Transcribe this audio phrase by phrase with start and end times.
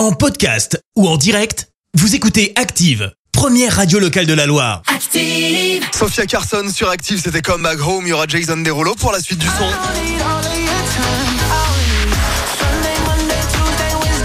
[0.00, 4.80] En podcast ou en direct, vous écoutez Active, première radio locale de la Loire.
[4.86, 5.84] Active.
[5.94, 8.06] Sophia Carson sur Active, c'était comme Back Home.
[8.06, 9.70] Il y aura Jason Derulo pour la suite du son.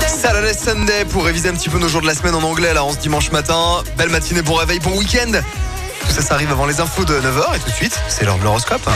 [0.07, 2.85] Saturday Sunday pour réviser un petit peu nos jours de la semaine en anglais là
[2.85, 3.83] en ce dimanche matin.
[3.97, 5.33] Belle matinée, bon réveil, bon week-end.
[5.33, 8.39] Tout ça, ça arrive avant les infos de 9h et tout de suite, c'est l'heure
[8.39, 8.89] de l'horoscope.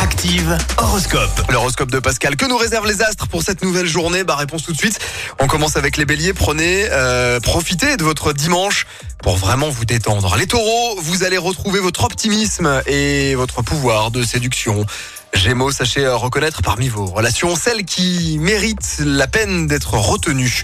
[0.00, 1.50] Active Horoscope.
[1.50, 2.36] L'horoscope de Pascal.
[2.36, 4.22] Que nous réservent les astres pour cette nouvelle journée?
[4.22, 5.00] Bah réponse tout de suite.
[5.40, 6.32] On commence avec les béliers.
[6.32, 8.86] Prenez, euh, profitez de votre dimanche
[9.22, 10.36] pour vraiment vous détendre.
[10.36, 14.86] Les taureaux, vous allez retrouver votre optimisme et votre pouvoir de séduction.
[15.34, 20.62] Gémeaux, sachez euh, reconnaître parmi vos relations celles qui méritent la peine d'être retenues.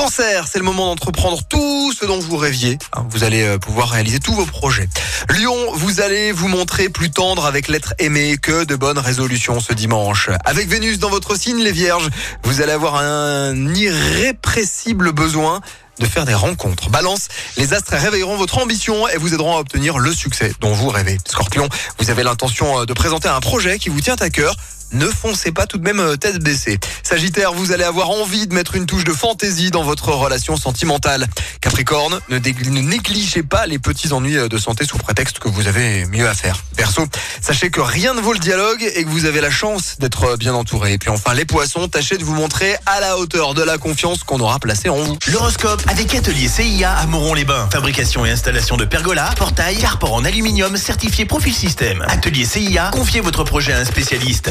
[0.00, 2.78] Cancer, c'est le moment d'entreprendre tout ce dont vous rêviez.
[2.94, 4.88] Hein, Vous allez euh, pouvoir réaliser tous vos projets.
[5.28, 9.74] Lion, vous allez vous montrer plus tendre avec l'être aimé que de bonnes résolutions ce
[9.74, 10.30] dimanche.
[10.46, 12.08] Avec Vénus dans votre signe, les vierges,
[12.44, 15.60] vous allez avoir un irrépressible besoin
[15.98, 16.88] de faire des rencontres.
[16.88, 20.88] Balance, les astres réveilleront votre ambition et vous aideront à obtenir le succès dont vous
[20.88, 21.18] rêvez.
[21.28, 24.56] Scorpion, vous avez l'intention euh, de présenter un projet qui vous tient à cœur.
[24.92, 26.78] Ne foncez pas tout de même euh, tête baissée.
[27.04, 31.28] Sagittaire, vous allez avoir envie de mettre une touche de fantaisie dans votre relation sentimentale.
[31.60, 36.06] Capricorne, ne, négligez pas les petits ennuis euh, de santé sous prétexte que vous avez
[36.06, 36.56] mieux à faire.
[36.76, 37.06] Perso,
[37.40, 40.36] sachez que rien ne vaut le dialogue et que vous avez la chance d'être euh,
[40.36, 40.94] bien entouré.
[40.94, 44.24] Et puis enfin, les poissons, tâchez de vous montrer à la hauteur de la confiance
[44.24, 45.16] qu'on aura placée en vous.
[45.28, 47.68] L'horoscope avec Atelier CIA à Moron-les-Bains.
[47.72, 52.04] Fabrication et installation de pergolas, portails, carport en aluminium certifié Profil Système.
[52.08, 54.50] Atelier CIA, confiez votre projet à un spécialiste.